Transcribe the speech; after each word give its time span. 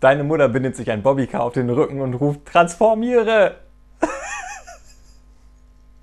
Deine 0.00 0.24
Mutter 0.24 0.48
bindet 0.48 0.76
sich 0.76 0.90
ein 0.90 1.02
Bobbycar 1.02 1.42
auf 1.42 1.52
den 1.52 1.68
Rücken 1.68 2.00
und 2.00 2.14
ruft 2.14 2.46
Transformiere! 2.46 3.69